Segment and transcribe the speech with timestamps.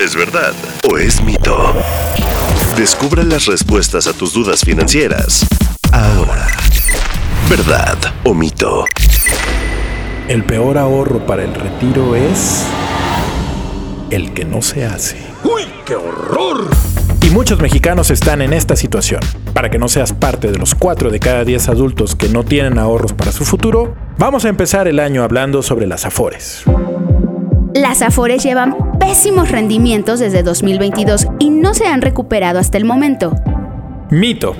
[0.00, 0.52] ¿Es verdad
[0.90, 1.72] o es mito?
[2.76, 5.46] Descubra las respuestas a tus dudas financieras.
[5.90, 6.48] Ahora.
[7.48, 8.84] ¿Verdad o mito?
[10.28, 12.66] El peor ahorro para el retiro es
[14.10, 15.16] el que no se hace.
[15.42, 16.68] ¡Uy, qué horror!
[17.22, 19.20] Y muchos mexicanos están en esta situación.
[19.54, 22.78] Para que no seas parte de los 4 de cada 10 adultos que no tienen
[22.78, 26.64] ahorros para su futuro, vamos a empezar el año hablando sobre las afores.
[27.96, 33.34] Las Afores llevan pésimos rendimientos desde 2022 y no se han recuperado hasta el momento.
[34.10, 34.54] Mito.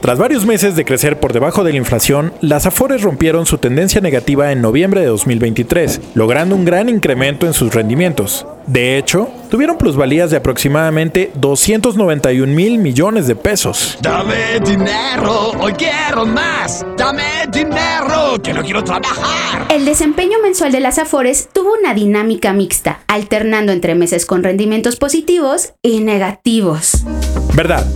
[0.00, 4.00] Tras varios meses de crecer por debajo de la inflación, las Afores rompieron su tendencia
[4.00, 8.46] negativa en noviembre de 2023, logrando un gran incremento en sus rendimientos.
[8.66, 13.96] De hecho, tuvieron plusvalías de aproximadamente 291 mil millones de pesos.
[14.02, 16.84] Dame dinero, hoy quiero más.
[16.96, 19.66] Dame dinero, que no quiero trabajar.
[19.70, 24.96] El desempeño mensual de las Afores tuvo una dinámica mixta, alternando entre meses con rendimientos
[24.96, 27.04] positivos y negativos.
[27.54, 27.86] ¿Verdad?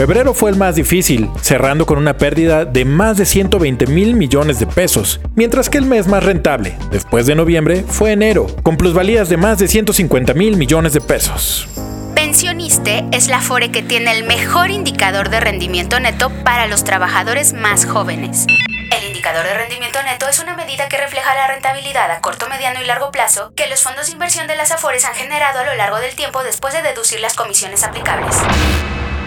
[0.00, 4.58] Febrero fue el más difícil, cerrando con una pérdida de más de 120 mil millones
[4.58, 9.28] de pesos, mientras que el mes más rentable, después de noviembre, fue enero, con plusvalías
[9.28, 11.68] de más de 150 mil millones de pesos.
[12.14, 17.52] Pensioniste es la Afore que tiene el mejor indicador de rendimiento neto para los trabajadores
[17.52, 18.46] más jóvenes.
[18.48, 22.80] El indicador de rendimiento neto es una medida que refleja la rentabilidad a corto, mediano
[22.82, 25.74] y largo plazo que los fondos de inversión de las Afores han generado a lo
[25.74, 28.34] largo del tiempo después de deducir las comisiones aplicables.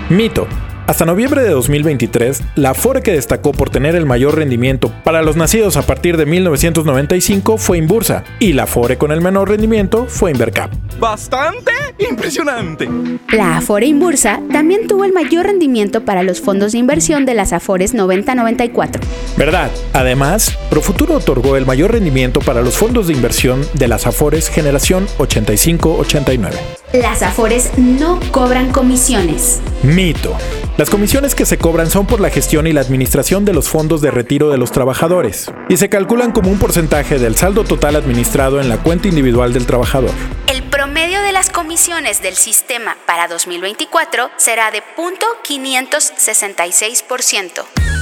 [0.10, 0.48] Mito.
[0.86, 5.38] Hasta noviembre de 2023, la Afore que destacó por tener el mayor rendimiento para los
[5.38, 10.32] nacidos a partir de 1995 fue Inbursa, y la Afore con el menor rendimiento fue
[10.32, 10.74] Invercap.
[11.00, 12.90] Bastante impresionante.
[13.32, 17.54] La Afore Inbursa también tuvo el mayor rendimiento para los fondos de inversión de las
[17.54, 19.02] Afores 9094.
[19.38, 19.72] ¿Verdad?
[19.94, 25.08] Además, Profuturo otorgó el mayor rendimiento para los fondos de inversión de las Afores generación
[25.18, 26.83] 85-89.
[26.94, 29.60] Las Afores no cobran comisiones.
[29.82, 30.38] Mito.
[30.78, 34.00] Las comisiones que se cobran son por la gestión y la administración de los fondos
[34.00, 38.62] de retiro de los trabajadores y se calculan como un porcentaje del saldo total administrado
[38.62, 40.12] en la cuenta individual del trabajador.
[40.46, 47.93] El promedio de las comisiones del sistema para 2024 será de 0.566%.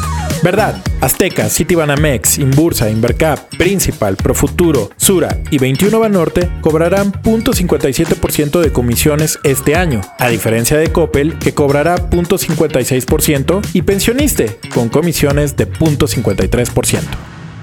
[0.44, 0.81] ¿Verdad?
[1.02, 9.75] Azteca, Citibanamex, Inbursa, Invercap, Principal, Profuturo, Sura y 21 Banorte cobrarán 0.57% de comisiones este
[9.75, 17.01] año, a diferencia de Coppel, que cobrará 0.56%, y Pensioniste, con comisiones de 0.53%.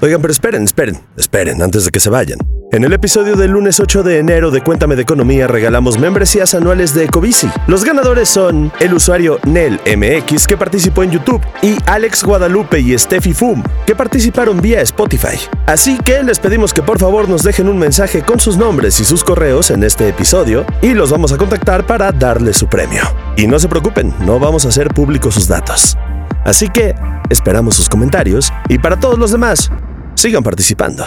[0.00, 2.38] Oigan, pero esperen, esperen, esperen, antes de que se vayan.
[2.71, 6.93] En el episodio del lunes 8 de enero de Cuéntame de Economía regalamos membresías anuales
[6.93, 7.49] de Ecobici.
[7.67, 13.33] Los ganadores son el usuario NelMX que participó en YouTube y Alex Guadalupe y Steffi
[13.33, 15.39] Fum que participaron vía Spotify.
[15.65, 19.06] Así que les pedimos que por favor nos dejen un mensaje con sus nombres y
[19.06, 23.00] sus correos en este episodio y los vamos a contactar para darles su premio.
[23.39, 25.97] Y no se preocupen, no vamos a hacer públicos sus datos.
[26.45, 26.95] Así que
[27.31, 29.71] esperamos sus comentarios y para todos los demás,
[30.17, 31.06] sigan participando.